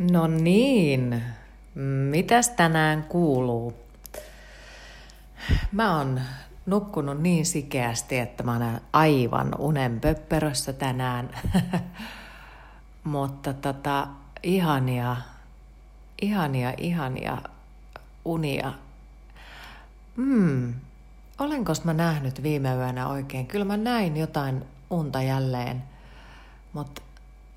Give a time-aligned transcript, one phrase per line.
[0.00, 1.22] No niin,
[2.10, 3.74] mitäs tänään kuuluu?
[5.72, 6.20] Mä oon
[6.66, 11.30] nukkunut niin sikeästi, että mä oon aivan unen pöpperössä tänään.
[13.04, 14.08] Mutta tota,
[14.42, 15.16] ihania,
[16.22, 17.38] ihania, ihania
[18.24, 18.72] unia.
[20.16, 20.74] Hmm,
[21.38, 23.46] olenko mä nähnyt viime yönä oikein?
[23.46, 25.82] Kyllä mä näin jotain unta jälleen,
[26.72, 27.02] mutta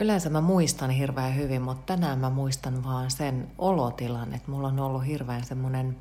[0.03, 4.79] Yleensä mä muistan hirveän hyvin, mutta tänään mä muistan vaan sen olotilan, että mulla on
[4.79, 5.97] ollut hirveän semmoinen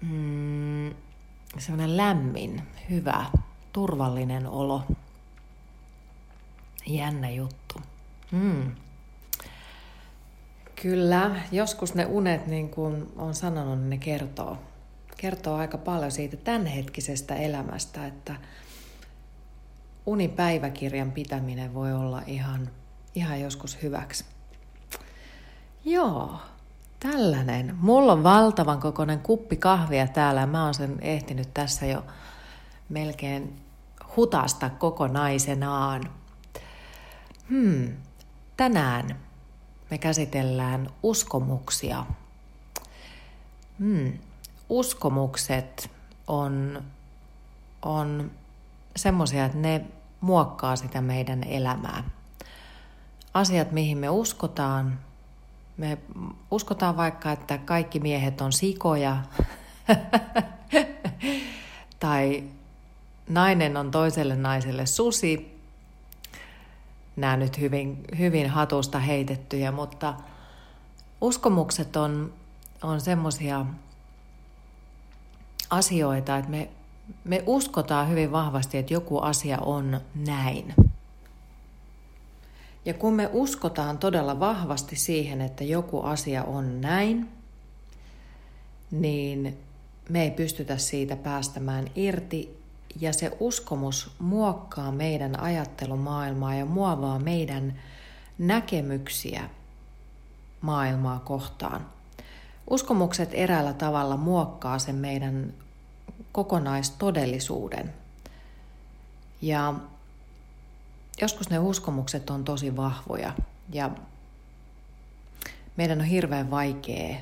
[0.00, 0.90] mm,
[1.86, 3.26] lämmin, hyvä,
[3.72, 4.82] turvallinen olo.
[6.86, 7.80] Jännä juttu.
[8.30, 8.74] Mm.
[10.82, 14.58] Kyllä, joskus ne unet, niin kuin on sanonut, niin ne kertoo,
[15.16, 18.34] kertoo aika paljon siitä tämänhetkisestä elämästä, että
[20.06, 22.70] unipäiväkirjan pitäminen voi olla ihan,
[23.14, 24.24] ihan joskus hyväksi.
[25.84, 26.40] Joo,
[27.00, 27.76] tällainen.
[27.80, 32.04] Mulla on valtavan kokoinen kuppi kahvia täällä mä oon sen ehtinyt tässä jo
[32.88, 33.60] melkein
[34.16, 36.10] hutasta kokonaisenaan.
[37.48, 37.96] Hmm,
[38.56, 39.20] tänään
[39.90, 42.06] me käsitellään uskomuksia.
[43.78, 44.12] Hmm,
[44.68, 45.90] uskomukset
[46.26, 46.82] on,
[47.82, 48.30] on
[48.96, 49.84] semmoisia, että ne
[50.20, 52.04] muokkaa sitä meidän elämää.
[53.34, 54.98] Asiat, mihin me uskotaan,
[55.76, 55.98] me
[56.50, 59.16] uskotaan vaikka, että kaikki miehet on sikoja,
[62.00, 62.44] tai
[63.28, 65.56] nainen on toiselle naiselle susi.
[67.16, 70.14] Nämä nyt hyvin, hyvin hatusta heitettyjä, mutta
[71.20, 72.32] uskomukset on,
[72.82, 73.66] on semmoisia
[75.70, 76.68] asioita, että me
[77.24, 80.74] me uskotaan hyvin vahvasti, että joku asia on näin.
[82.84, 87.28] Ja kun me uskotaan todella vahvasti siihen, että joku asia on näin,
[88.90, 89.58] niin
[90.08, 92.60] me ei pystytä siitä päästämään irti
[93.00, 97.80] ja se uskomus muokkaa meidän ajattelumaailmaa ja muovaa meidän
[98.38, 99.50] näkemyksiä
[100.60, 101.86] maailmaa kohtaan.
[102.70, 105.54] Uskomukset eräällä tavalla muokkaa sen meidän
[106.36, 107.94] kokonaistodellisuuden.
[109.42, 109.74] Ja
[111.20, 113.32] joskus ne uskomukset on tosi vahvoja
[113.72, 113.90] ja
[115.76, 117.16] meidän on hirveän vaikea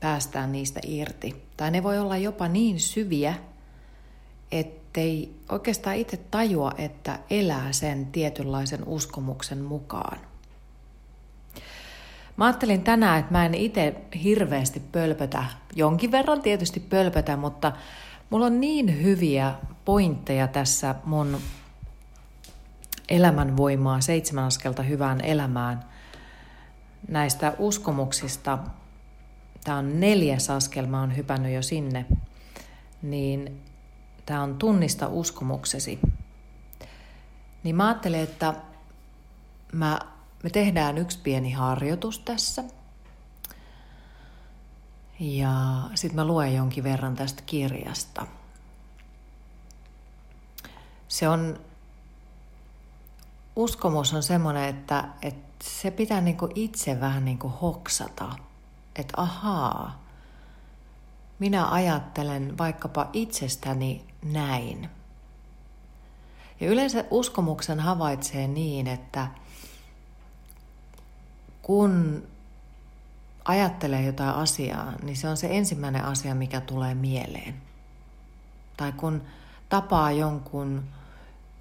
[0.00, 1.42] päästään niistä irti.
[1.56, 3.34] Tai ne voi olla jopa niin syviä,
[4.52, 10.20] ettei oikeastaan itse tajua, että elää sen tietynlaisen uskomuksen mukaan.
[12.36, 17.72] Mä ajattelin tänään, että mä en itse hirveästi pölpötä, jonkin verran tietysti pölpötä, mutta
[18.30, 21.38] mulla on niin hyviä pointteja tässä mun
[23.08, 25.84] elämänvoimaa, seitsemän askelta hyvään elämään
[27.08, 28.58] näistä uskomuksista.
[29.64, 32.06] Tämä on neljäs askel, mä oon hypännyt jo sinne.
[33.02, 33.60] Niin
[34.26, 35.98] tämä on tunnista uskomuksesi.
[37.62, 38.54] Niin mä ajattelin, että
[39.72, 40.00] mä
[40.44, 42.64] me tehdään yksi pieni harjoitus tässä.
[45.20, 45.52] Ja
[45.94, 48.26] sitten mä luen jonkin verran tästä kirjasta.
[51.08, 51.60] Se on,
[53.56, 58.32] uskomus on semmoinen, että, että se pitää niinku itse vähän niinku hoksata.
[58.96, 60.02] Että ahaa,
[61.38, 64.90] minä ajattelen vaikkapa itsestäni näin.
[66.60, 69.28] Ja yleensä uskomuksen havaitsee niin, että–
[71.64, 72.22] kun
[73.44, 77.54] ajattelee jotain asiaa, niin se on se ensimmäinen asia, mikä tulee mieleen.
[78.76, 79.22] Tai kun
[79.68, 80.84] tapaa jonkun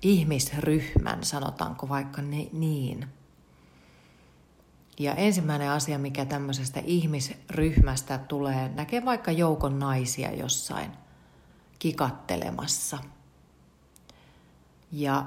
[0.02, 2.22] ihmisryhmän, sanotaanko vaikka
[2.52, 3.08] niin.
[5.00, 10.92] Ja ensimmäinen asia, mikä tämmöisestä ihmisryhmästä tulee, näkee vaikka joukon naisia jossain
[11.80, 12.98] kikattelemassa.
[14.92, 15.26] Ja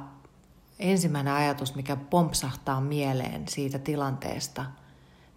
[0.79, 4.65] ensimmäinen ajatus, mikä pompsahtaa mieleen siitä tilanteesta,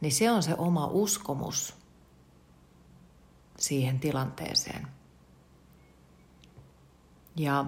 [0.01, 1.75] niin se on se oma uskomus
[3.57, 4.88] siihen tilanteeseen.
[7.36, 7.65] Ja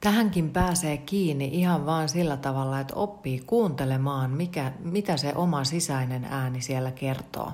[0.00, 6.24] tähänkin pääsee kiinni ihan vaan sillä tavalla, että oppii kuuntelemaan, mikä, mitä se oma sisäinen
[6.24, 7.52] ääni siellä kertoo.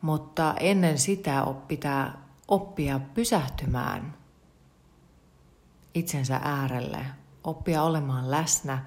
[0.00, 4.14] Mutta ennen sitä pitää oppia pysähtymään–
[5.94, 7.06] itsensä äärelle,
[7.44, 8.86] oppia olemaan läsnä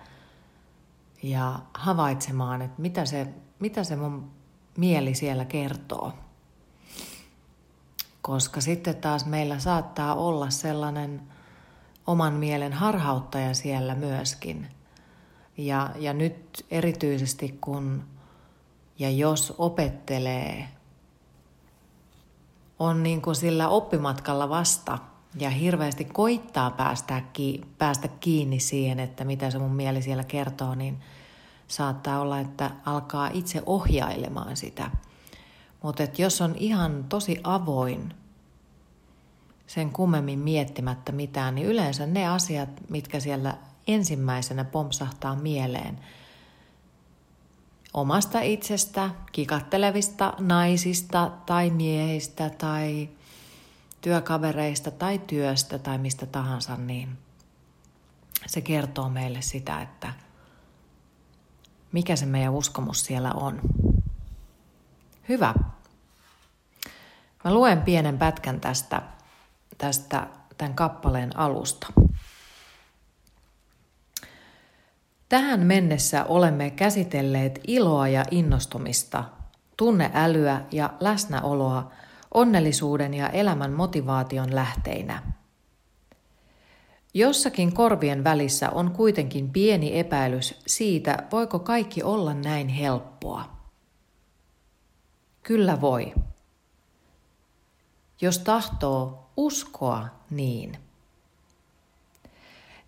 [1.23, 3.27] ja havaitsemaan, että mitä se,
[3.59, 4.31] mitä se mun
[4.77, 6.13] mieli siellä kertoo.
[8.21, 11.21] Koska sitten taas meillä saattaa olla sellainen
[12.07, 14.67] oman mielen harhauttaja siellä myöskin,
[15.57, 18.03] Ja, ja nyt erityisesti kun
[18.99, 20.67] ja jos opettelee,
[22.79, 24.97] on niin kuin sillä oppimatkalla vasta
[25.39, 27.21] ja hirveästi koittaa päästä,
[27.77, 30.97] päästä kiinni siihen, että mitä se mun mieli siellä kertoo, niin
[31.67, 34.91] saattaa olla, että alkaa itse ohjailemaan sitä.
[35.83, 38.13] Mutta jos on ihan tosi avoin
[39.67, 43.57] sen kummemmin miettimättä mitään, niin yleensä ne asiat, mitkä siellä
[43.87, 45.99] ensimmäisenä pompsahtaa mieleen
[47.93, 53.09] omasta itsestä, kikattelevista naisista tai miehistä tai
[54.07, 57.17] työkavereista tai työstä tai mistä tahansa, niin
[58.45, 60.13] se kertoo meille sitä, että
[61.91, 63.61] mikä se meidän uskomus siellä on.
[65.29, 65.53] Hyvä.
[67.43, 69.01] Mä luen pienen pätkän tästä,
[69.77, 70.27] tästä
[70.57, 71.87] tämän kappaleen alusta.
[75.29, 79.23] Tähän mennessä olemme käsitelleet iloa ja innostumista,
[79.77, 81.91] tunneälyä ja läsnäoloa
[82.33, 85.23] onnellisuuden ja elämän motivaation lähteinä.
[87.13, 93.57] Jossakin korvien välissä on kuitenkin pieni epäilys siitä, voiko kaikki olla näin helppoa.
[95.43, 96.13] Kyllä voi.
[98.21, 100.77] Jos tahtoo uskoa niin.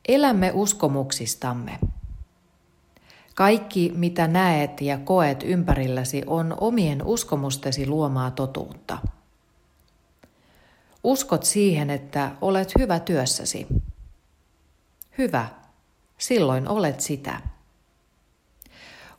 [0.08, 1.80] Elämme uskomuksistamme.
[3.36, 8.98] Kaikki, mitä näet ja koet ympärilläsi, on omien uskomustesi luomaa totuutta.
[11.04, 13.68] Uskot siihen, että olet hyvä työssäsi.
[15.18, 15.48] Hyvä,
[16.18, 17.42] silloin olet sitä.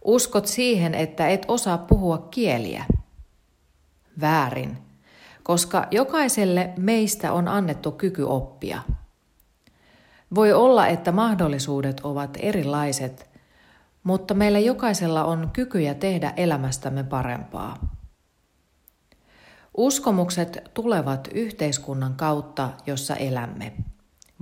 [0.05, 2.85] Uskot siihen, että et osaa puhua kieliä.
[4.21, 4.79] Väärin,
[5.43, 8.83] koska jokaiselle meistä on annettu kyky oppia.
[10.35, 13.31] Voi olla, että mahdollisuudet ovat erilaiset,
[14.03, 18.00] mutta meillä jokaisella on kykyjä tehdä elämästämme parempaa.
[19.81, 23.73] Uskomukset tulevat yhteiskunnan kautta, jossa elämme.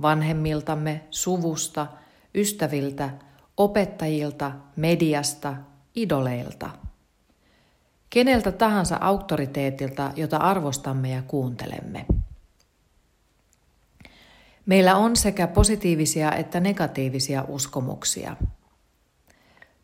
[0.01, 1.87] Vanhemmiltamme, suvusta,
[2.35, 3.09] ystäviltä,
[3.57, 5.55] opettajilta, mediasta,
[5.95, 6.69] idoleilta.
[8.09, 12.05] Keneltä tahansa auktoriteetilta, jota arvostamme ja kuuntelemme.
[14.65, 18.35] Meillä on sekä positiivisia että negatiivisia uskomuksia–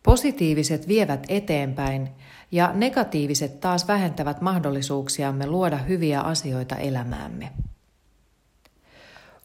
[0.05, 2.09] Positiiviset vievät eteenpäin
[2.51, 7.51] ja negatiiviset taas vähentävät mahdollisuuksiamme luoda hyviä asioita elämäämme.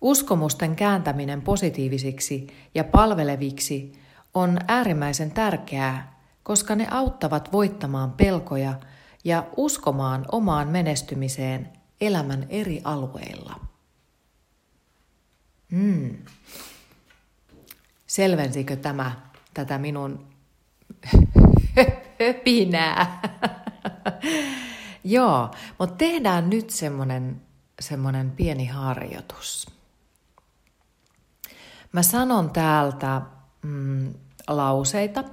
[0.00, 3.92] Uskomusten kääntäminen positiivisiksi ja palveleviksi
[4.34, 8.74] on äärimmäisen tärkeää, koska ne auttavat voittamaan pelkoja
[9.24, 11.68] ja uskomaan omaan menestymiseen
[12.00, 13.60] elämän eri alueilla.
[15.70, 16.16] Hmm.
[18.06, 19.12] Selvensikö tämä
[19.54, 20.30] tätä minun
[22.20, 23.20] höpinää.
[25.05, 27.43] Joo, mutta tehdään nyt semmonen,
[27.81, 29.67] semmonen pieni harjoitus.
[31.93, 33.23] Mä sanon täältä
[33.62, 34.14] mm,
[34.49, 35.25] lauseita,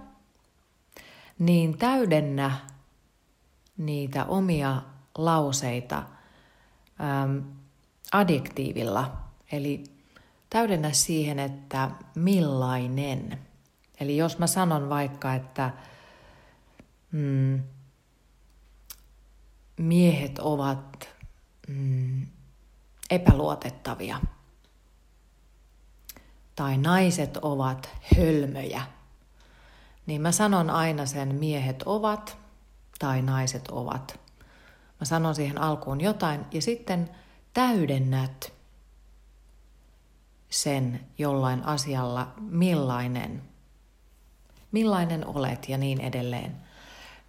[1.40, 2.52] niin täydennä
[3.78, 4.81] niitä omia
[5.18, 5.98] lauseita
[7.24, 7.44] äm,
[8.12, 9.18] adjektiivilla.
[9.52, 9.84] Eli
[10.50, 13.40] täydennä siihen, että millainen–
[14.00, 15.74] Eli jos mä sanon vaikka, että
[17.12, 17.63] mm,
[19.77, 21.10] miehet ovat
[21.68, 22.27] mm,
[23.10, 24.20] epäluotettavia
[26.56, 28.82] tai naiset ovat hölmöjä,
[30.06, 32.38] niin mä sanon aina sen miehet ovat
[33.00, 34.20] tai naiset ovat.
[35.00, 37.10] Mä sanon siihen alkuun jotain ja sitten
[37.54, 38.54] täydennät
[40.50, 43.42] sen jollain asialla, millainen
[44.71, 46.55] millainen olet ja niin edelleen.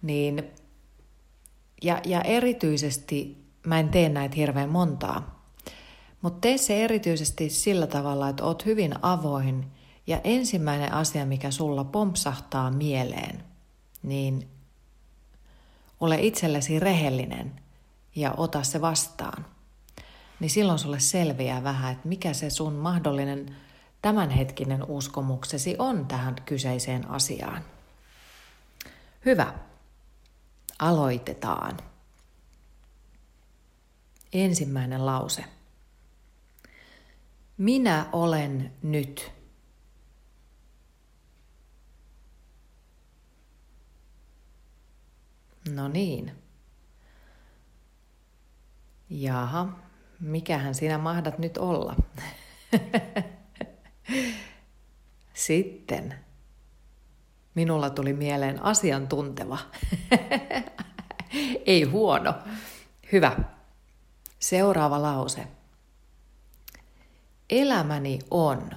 [0.01, 0.43] Niin,
[1.81, 5.45] ja, ja erityisesti, mä en tee näitä hirveän montaa,
[6.21, 9.65] mutta tee se erityisesti sillä tavalla, että oot hyvin avoin
[10.07, 13.43] ja ensimmäinen asia, mikä sulla pompsahtaa mieleen,
[14.03, 14.47] niin
[15.99, 17.61] ole itsellesi rehellinen
[18.15, 19.45] ja ota se vastaan.
[20.39, 23.55] Niin silloin sulle selviää vähän, että mikä se sun mahdollinen
[24.01, 27.63] tämänhetkinen uskomuksesi on tähän kyseiseen asiaan.
[29.25, 29.53] Hyvä.
[30.79, 31.77] Aloitetaan.
[34.33, 35.45] Ensimmäinen lause.
[37.57, 39.31] Minä olen nyt.
[45.75, 46.35] No niin.
[49.09, 49.67] Jaha,
[50.19, 51.95] mikähän sinä mahdat nyt olla?
[55.33, 56.15] Sitten.
[57.55, 59.57] Minulla tuli mieleen asiantunteva.
[61.65, 62.33] Ei huono.
[63.11, 63.37] Hyvä.
[64.39, 65.47] Seuraava lause.
[67.49, 68.71] Elämäni on.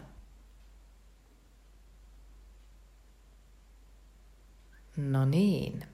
[4.97, 5.85] No niin.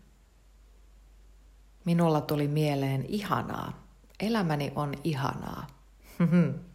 [1.84, 3.86] Minulla tuli mieleen ihanaa.
[4.20, 5.66] Elämäni on ihanaa.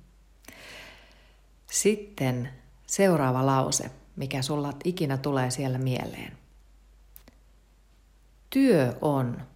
[1.74, 2.50] Sitten
[2.88, 6.38] seuraava lause, mikä sulla ikinä tulee siellä mieleen.
[8.50, 9.48] Työ on.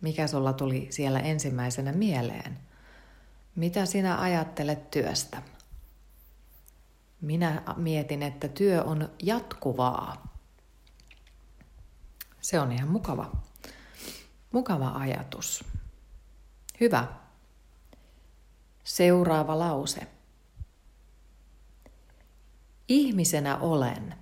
[0.00, 2.58] Mikä sulla tuli siellä ensimmäisenä mieleen?
[3.54, 5.42] Mitä sinä ajattelet työstä?
[7.20, 10.36] Minä mietin, että työ on jatkuvaa.
[12.40, 13.36] Se on ihan mukava.
[14.52, 15.73] Mukava ajatus.
[16.80, 17.08] Hyvä.
[18.84, 20.06] Seuraava lause.
[22.88, 24.14] Ihmisenä olen.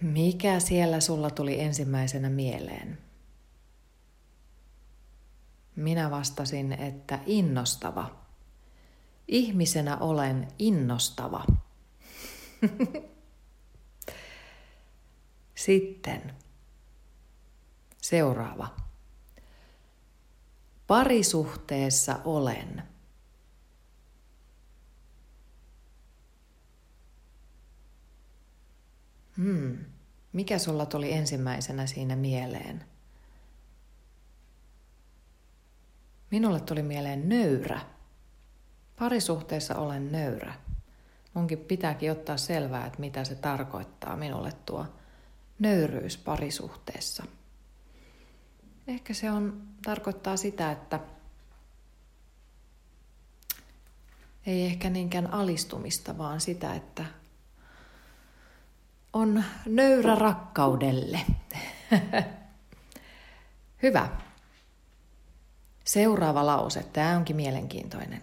[0.00, 2.98] Mikä siellä sulla tuli ensimmäisenä mieleen?
[5.76, 8.24] Minä vastasin, että innostava.
[9.28, 11.44] Ihmisenä olen innostava.
[15.54, 16.34] Sitten
[18.04, 18.68] seuraava.
[20.86, 22.82] Parisuhteessa olen.
[29.36, 29.78] Hmm.
[30.32, 32.84] Mikä sulla tuli ensimmäisenä siinä mieleen?
[36.30, 37.80] Minulle tuli mieleen nöyrä.
[38.98, 40.54] Parisuhteessa olen nöyrä.
[41.34, 44.86] Munkin pitääkin ottaa selvää, että mitä se tarkoittaa minulle tuo
[45.58, 47.24] nöyryys parisuhteessa.
[48.86, 51.00] Ehkä se on, tarkoittaa sitä, että
[54.46, 57.04] ei ehkä niinkään alistumista, vaan sitä, että
[59.12, 61.20] on nöyrä rakkaudelle.
[63.82, 64.08] Hyvä.
[65.84, 66.82] Seuraava lause.
[66.82, 68.22] Tämä onkin mielenkiintoinen.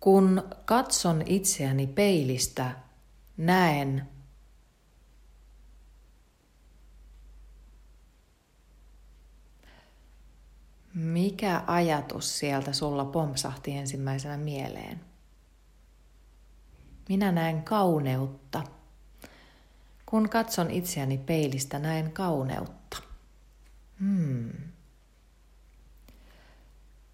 [0.00, 2.70] Kun katson itseäni peilistä,
[3.36, 4.08] näen
[10.96, 15.00] Mikä ajatus sieltä sulla pompsahti ensimmäisenä mieleen?
[17.08, 18.62] Minä näen kauneutta.
[20.06, 23.02] Kun katson itseäni peilistä, näen kauneutta.
[24.00, 24.52] Hmm.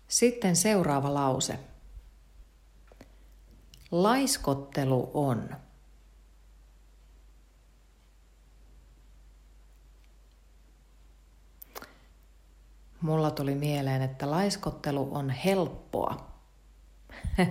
[0.09, 1.59] Sitten seuraava lause.
[3.91, 5.57] Laiskottelu on.
[13.03, 16.33] Mulla tuli mieleen, että laiskottelu on helppoa.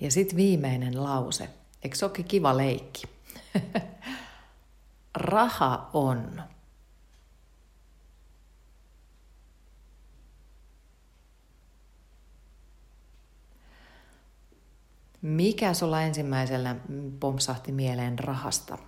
[0.00, 1.48] ja sitten viimeinen lause.
[1.82, 3.02] Eikö se kiva leikki?
[5.14, 6.42] Raha on.
[15.22, 16.76] Mikä sulla ensimmäisellä
[17.20, 18.78] pompsahti mieleen rahasta?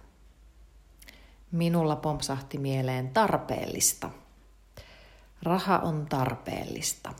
[1.53, 4.11] Minulla pompsahti mieleen tarpeellista.
[5.43, 7.15] Raha on tarpeellista.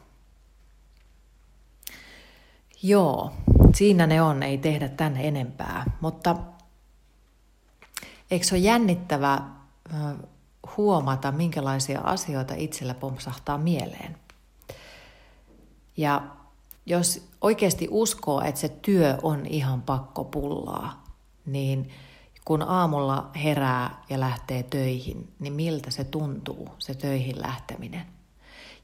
[2.83, 3.33] Joo,
[3.75, 5.85] siinä ne on, ei tehdä tän enempää.
[6.01, 6.37] Mutta
[8.31, 9.41] eikö se ole jännittävä
[10.77, 14.17] huomata, minkälaisia asioita itsellä pompsahtaa mieleen?
[15.97, 16.23] Ja
[16.87, 21.05] jos oikeasti uskoo, että se työ on ihan pakko pullaa,
[21.47, 21.91] niin
[22.49, 28.07] kun aamulla herää ja lähtee töihin, niin miltä se tuntuu, se töihin lähteminen?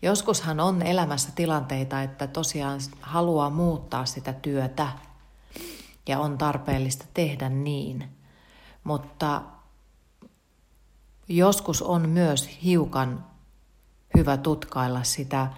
[0.03, 4.89] Joskushan on elämässä tilanteita, että tosiaan haluaa muuttaa sitä työtä
[6.09, 8.09] ja on tarpeellista tehdä niin,
[8.85, 9.43] mutta
[11.29, 13.25] joskus on myös hiukan
[14.17, 15.49] hyvä tutkailla sitä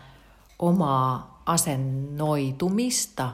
[0.59, 3.31] omaa asennoitumista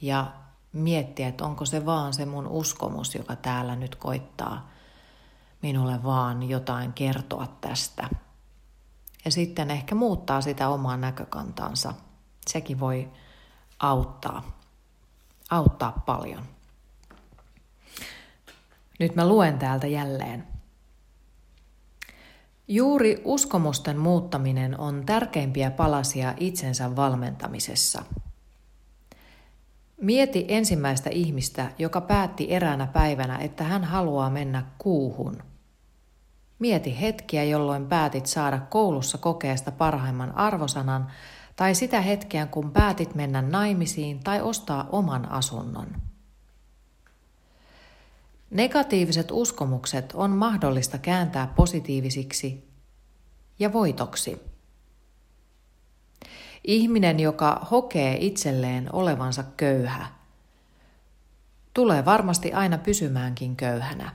[0.00, 0.32] ja
[0.74, 4.70] miettiä, että onko se vaan se mun uskomus, joka täällä nyt koittaa
[5.62, 8.08] minulle vaan jotain kertoa tästä.
[9.24, 11.94] Ja sitten ehkä muuttaa sitä omaa näkökantansa.
[12.46, 13.10] Sekin voi
[13.78, 14.42] auttaa,
[15.50, 16.42] auttaa paljon.
[18.98, 20.46] Nyt mä luen täältä jälleen.
[22.68, 28.02] Juuri uskomusten muuttaminen on tärkeimpiä palasia itsensä valmentamisessa–
[30.04, 35.42] Mieti ensimmäistä ihmistä, joka päätti eräänä päivänä, että hän haluaa mennä kuuhun.
[36.58, 41.06] Mieti hetkiä, jolloin päätit saada koulussa kokeesta parhaimman arvosanan,
[41.56, 45.86] tai sitä hetkeä, kun päätit mennä naimisiin tai ostaa oman asunnon.
[48.50, 52.68] Negatiiviset uskomukset on mahdollista kääntää positiivisiksi
[53.58, 54.53] ja voitoksi.
[56.64, 60.06] Ihminen, joka hokee itselleen olevansa köyhä,
[61.74, 64.12] tulee varmasti aina pysymäänkin köyhänä.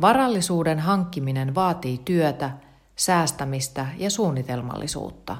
[0.00, 2.50] Varallisuuden hankkiminen vaatii työtä,
[2.96, 5.36] säästämistä ja suunnitelmallisuutta.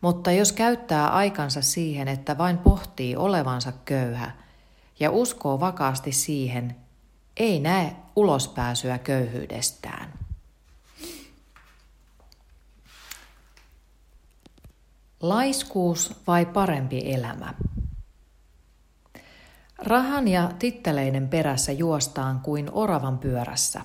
[0.00, 4.30] Mutta jos käyttää aikansa siihen, että vain pohtii olevansa köyhä
[5.00, 6.76] ja uskoo vakaasti siihen,
[7.36, 10.11] ei näe ulospääsyä köyhyydestään.
[15.22, 17.54] Laiskuus vai parempi elämä?
[19.78, 23.80] Rahan ja titteleiden perässä juostaan kuin oravan pyörässä.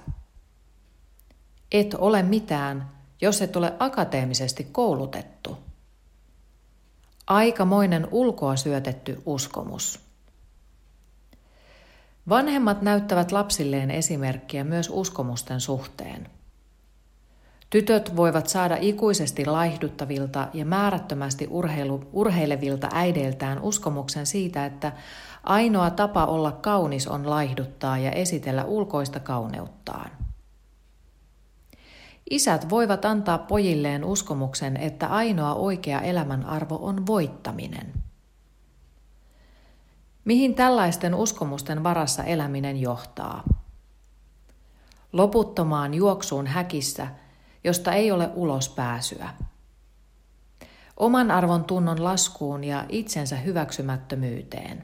[1.71, 2.91] Et ole mitään,
[3.21, 5.57] jos et ole akateemisesti koulutettu.
[7.27, 9.99] Aikamoinen ulkoa syötetty uskomus.
[12.29, 16.36] Vanhemmat näyttävät lapsilleen esimerkkiä myös uskomusten suhteen.
[17.69, 24.91] Tytöt voivat saada ikuisesti laihduttavilta ja määrättömästi urheilu, urheilevilta äideiltään uskomuksen siitä, että
[25.43, 30.11] ainoa tapa olla kaunis on laihduttaa ja esitellä ulkoista kauneuttaan.
[32.29, 37.93] Isät voivat antaa pojilleen uskomuksen, että ainoa oikea elämän arvo on voittaminen.
[40.25, 43.43] Mihin tällaisten uskomusten varassa eläminen johtaa?
[45.13, 47.07] Loputtomaan juoksuun häkissä–
[47.67, 49.29] josta ei ole ulospääsyä.
[50.97, 54.83] Oman arvon tunnon laskuun ja itsensä hyväksymättömyyteen.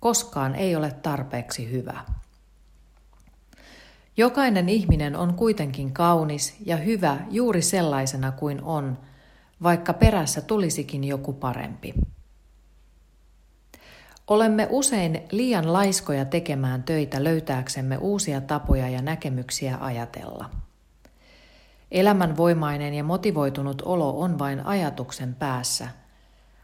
[0.00, 2.04] Koskaan ei ole tarpeeksi hyvä.
[4.16, 8.98] Jokainen ihminen on kuitenkin kaunis ja hyvä juuri sellaisena kuin on,
[9.62, 11.94] vaikka perässä tulisikin joku parempi.
[14.26, 20.50] Olemme usein liian laiskoja tekemään töitä löytääksemme uusia tapoja ja näkemyksiä ajatella.
[21.90, 25.88] Elämänvoimainen ja motivoitunut olo on vain ajatuksen päässä,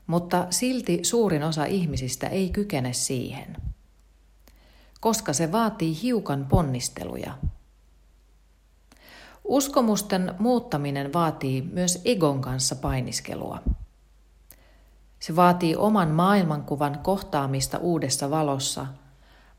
[0.06, 3.56] mutta silti suurin osa ihmisistä ei kykene siihen,
[5.00, 7.32] koska se vaatii hiukan ponnisteluja.
[9.44, 13.62] Uskomusten muuttaminen vaatii myös egon kanssa painiskelua.
[15.20, 18.86] Se vaatii oman maailmankuvan kohtaamista uudessa valossa,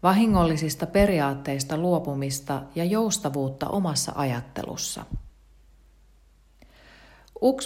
[0.03, 5.05] vahingollisista periaatteista luopumista ja joustavuutta omassa ajattelussa.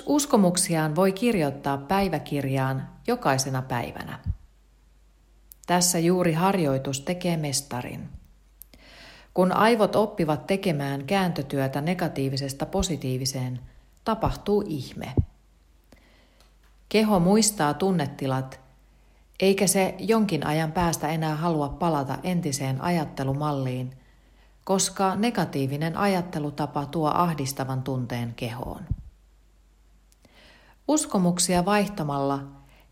[0.05, 4.19] Uskomuksiaan voi kirjoittaa päiväkirjaan jokaisena päivänä.
[5.67, 8.10] Tässä juuri harjoitus tekee mestarin.
[9.34, 13.60] Kun aivot oppivat tekemään kääntötyötä negatiivisesta positiiviseen,
[14.03, 15.13] tapahtuu ihme.
[16.89, 18.60] Keho muistaa tunnetilat,
[19.39, 23.93] eikä se jonkin ajan päästä enää halua palata entiseen ajattelumalliin,
[24.63, 28.86] koska negatiivinen ajattelutapa tuo ahdistavan tunteen kehoon.
[30.88, 32.44] Uskomuksia vaihtamalla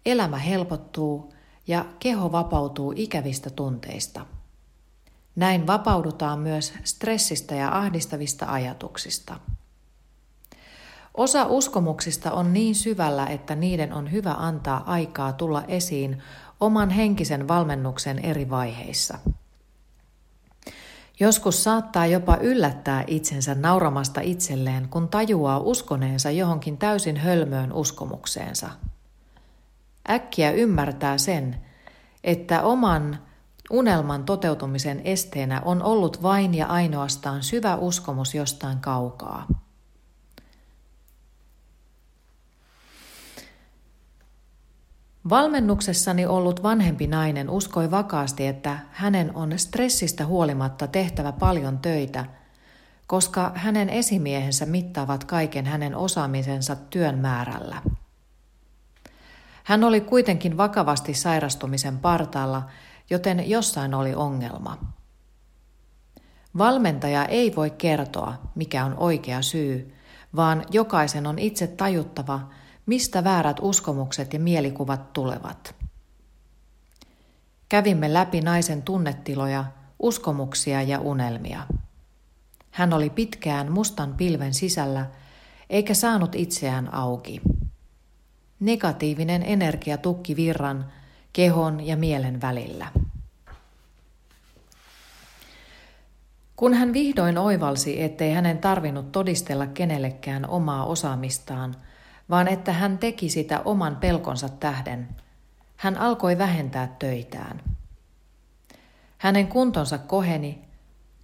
[0.06, 1.34] elämä helpottuu
[1.67, 4.25] ja keho vapautuu ikävistä tunteista.
[5.36, 9.39] Näin vapaudutaan myös stressistä ja ahdistavista ajatuksista.
[11.17, 16.21] Osa uskomuksista on niin syvällä, että niiden on hyvä antaa aikaa tulla esiin
[16.60, 19.19] oman henkisen valmennuksen eri vaiheissa–
[21.21, 28.69] Joskus saattaa jopa yllättää itsensä nauramasta itselleen, kun tajuaa uskoneensa johonkin täysin hölmöön uskomukseensa.
[30.10, 31.55] Äkkiä ymmärtää sen,
[32.23, 33.19] että oman
[33.69, 39.47] unelman toteutumisen esteenä on ollut vain ja ainoastaan syvä uskomus jostain kaukaa.
[45.29, 52.25] Valmennuksessani ollut vanhempi nainen uskoi vakaasti, että hänen on stressistä huolimatta tehtävä paljon töitä,
[53.08, 57.82] koska hänen esimiehensä mittaavat kaiken hänen osaamisensa työn määrällä.
[59.63, 62.63] Hän oli kuitenkin vakavasti sairastumisen partaalla,
[63.10, 64.77] joten jossain oli ongelma.
[66.58, 69.95] Valmentaja ei voi kertoa, mikä on oikea syy,
[70.36, 72.49] vaan jokaisen on itse tajuttava,
[72.89, 75.75] Mistä väärät uskomukset ja mielikuvat tulevat?
[77.69, 79.65] Kävimme läpi naisen tunnetiloja,
[79.99, 81.63] uskomuksia ja unelmia.
[82.71, 85.06] Hän oli pitkään mustan pilven sisällä,
[85.69, 87.41] eikä saanut itseään auki.
[88.60, 90.91] Negatiivinen energia tukki virran
[91.34, 92.88] kehon ja mielen välillä.
[96.56, 101.75] Kun hän vihdoin oivalsi, ettei hänen tarvinnut todistella kenellekään omaa osaamistaan,
[102.29, 105.09] vaan että hän teki sitä oman pelkonsa tähden,
[105.75, 107.61] hän alkoi vähentää töitään.
[109.17, 110.61] Hänen kuntonsa koheni,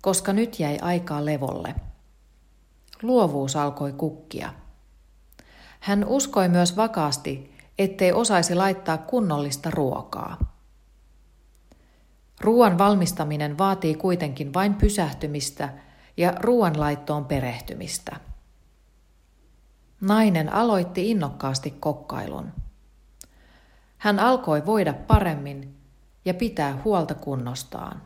[0.01, 1.75] koska nyt jäi aikaa levolle.
[3.01, 4.53] Luovuus alkoi kukkia.
[5.79, 10.55] Hän uskoi myös vakaasti, ettei osaisi laittaa kunnollista ruokaa.
[12.41, 15.69] Ruoan valmistaminen vaatii kuitenkin vain pysähtymistä
[16.17, 18.15] ja ruoanlaittoon perehtymistä.
[20.07, 22.53] Nainen aloitti innokkaasti kokkailun.
[23.97, 25.77] Hän alkoi voida paremmin
[26.25, 28.01] ja pitää huolta kunnostaan.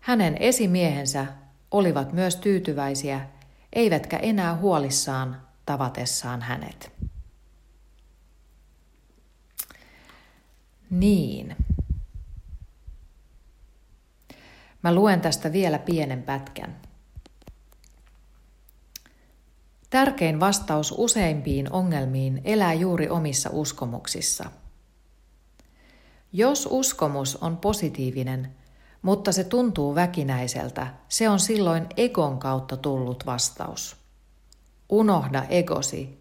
[0.00, 1.26] Hänen esimiehensä
[1.70, 3.28] olivat myös tyytyväisiä,
[3.72, 6.92] eivätkä enää huolissaan tavatessaan hänet.
[10.90, 11.56] Niin.
[14.82, 16.87] Mä luen tästä vielä pienen pätkän.
[19.90, 24.50] Tärkein vastaus useimpiin ongelmiin elää juuri omissa uskomuksissa.
[26.32, 28.54] Jos uskomus on positiivinen,
[29.02, 33.96] mutta se tuntuu väkinäiseltä, se on silloin egon kautta tullut vastaus.
[34.88, 36.18] Unohda egosi.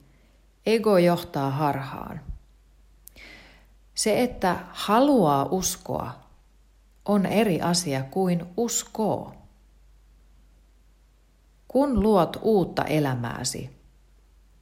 [0.66, 2.22] Ego johtaa harhaan.
[3.96, 6.14] Se, että haluaa uskoa,
[7.06, 9.37] on eri asia kuin uskoo.
[11.68, 13.70] Kun luot uutta elämääsi,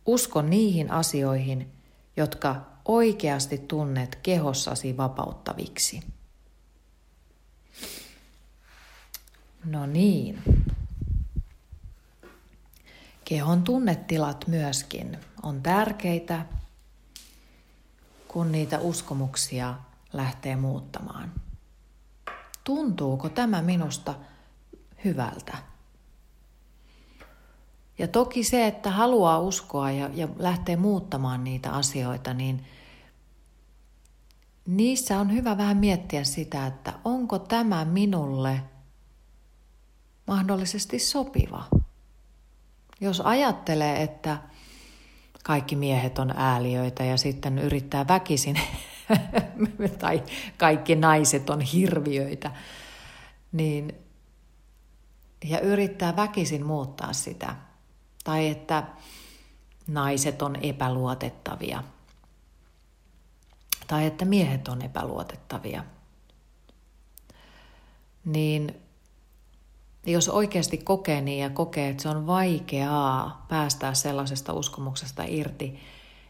[0.06, 1.72] usko niihin asioihin,
[2.18, 6.04] jotka oikeasti tunnet kehossasi vapauttaviksi.
[9.66, 10.44] No niin.
[13.26, 16.46] Kehon tunnetilat myöskin on tärkeitä,
[18.28, 19.76] kun niitä uskomuksia
[20.14, 21.32] lähtee muuttamaan.
[22.64, 24.16] Tuntuuko tämä minusta
[25.06, 25.58] hyvältä?
[27.98, 32.66] Ja toki se, että haluaa uskoa ja, ja lähtee muuttamaan niitä asioita, niin
[34.66, 38.62] niissä on hyvä vähän miettiä sitä, että onko tämä minulle
[40.28, 41.64] mahdollisesti sopiva.
[43.02, 44.38] Jos ajattelee, että
[45.44, 48.60] kaikki miehet on ääliöitä ja sitten yrittää väkisin,
[50.00, 50.24] tai
[50.58, 52.52] kaikki naiset on hirviöitä,
[53.52, 53.94] niin,
[55.44, 57.56] ja yrittää väkisin muuttaa sitä,
[58.26, 58.84] tai että
[59.88, 61.84] naiset on epäluotettavia,
[63.88, 65.84] tai että miehet on epäluotettavia,
[68.26, 68.76] niin
[70.06, 75.80] jos oikeasti kokee niin ja kokee, että se on vaikeaa päästää sellaisesta uskomuksesta irti,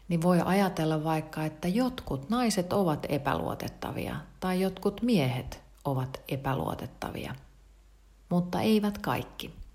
[0.08, 7.34] niin voi ajatella vaikka, että jotkut naiset ovat epäluotettavia tai jotkut miehet ovat epäluotettavia,
[8.28, 9.65] mutta eivät kaikki.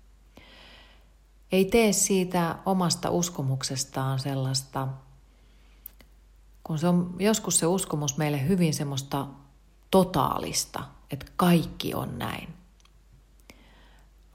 [1.52, 4.88] Ei tee siitä omasta uskomuksestaan sellaista,
[6.64, 9.26] kun se on joskus se uskomus meille hyvin semmoista
[9.90, 12.62] totaalista, että kaikki on näin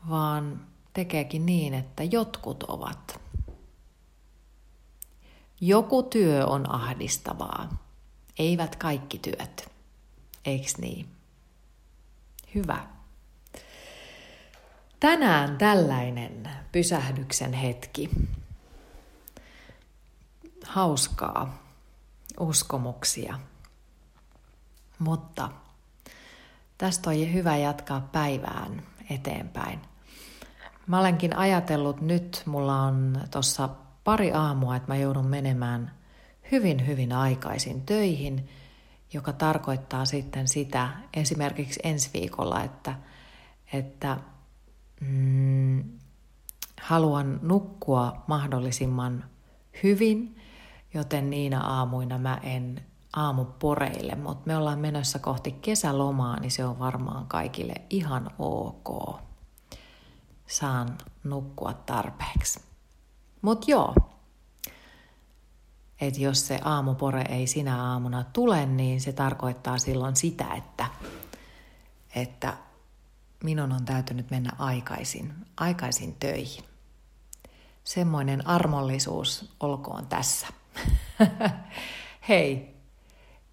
[0.10, 3.19] vaan tekeekin niin, että jotkut ovat.
[5.62, 7.77] Joku työ on ahdistavaa,
[8.39, 9.71] eivät kaikki työt.
[10.45, 11.08] Eiks niin?
[12.56, 12.97] Hyvä.
[15.00, 18.10] Tänään tällainen pysähdyksen hetki.
[20.66, 21.64] Hauskaa
[22.40, 23.40] uskomuksia.
[25.00, 25.50] Mutta
[26.78, 29.80] tästä on hyvä jatkaa päivään eteenpäin.
[30.88, 33.70] Mä olenkin ajatellut nyt, mulla on tuossa
[34.04, 35.92] pari aamua, että mä joudun menemään
[36.52, 38.50] hyvin, hyvin aikaisin töihin,
[39.14, 42.96] joka tarkoittaa sitten sitä esimerkiksi ensi viikolla, että,
[43.74, 44.18] että
[45.02, 45.84] mm,
[46.82, 49.26] haluan nukkua mahdollisimman
[49.84, 50.38] hyvin,
[50.94, 56.80] joten niinä aamuina mä en aamuporeille, mutta me ollaan menossa kohti kesälomaa, niin se on
[56.80, 59.20] varmaan kaikille ihan ok
[60.48, 62.60] saan nukkua tarpeeksi.
[63.42, 63.96] Mutta joo,
[66.02, 70.86] että jos se aamupore ei sinä aamuna tule, niin se tarkoittaa silloin sitä, että,
[72.16, 72.58] että
[73.43, 76.63] minun on täytynyt mennä aikaisin, aikaisin töihin.
[77.84, 80.47] Semmoinen armollisuus olkoon tässä.
[82.30, 82.76] Hei,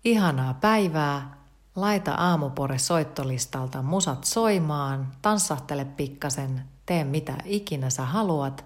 [0.05, 1.44] ihanaa päivää.
[1.77, 8.64] Laita aamupore soittolistalta musat soimaan, tanssahtele pikkasen, tee mitä ikinä sä haluat,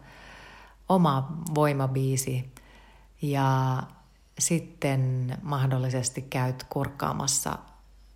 [0.89, 2.55] oma voimabiisi
[3.23, 3.83] ja
[4.39, 7.59] sitten mahdollisesti käyt kurkkaamassa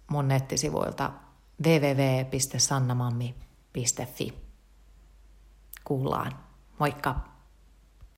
[0.09, 1.11] mun nettisivuilta
[1.65, 4.33] www.sannamammi.fi.
[5.85, 6.33] Kuullaan.
[6.79, 7.32] Moikka!